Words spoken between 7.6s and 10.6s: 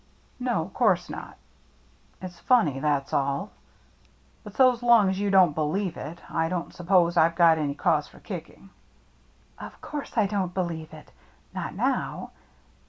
cause for kicking." "Of course I don't